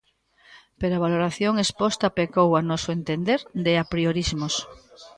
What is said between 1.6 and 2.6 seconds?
exposta pecou,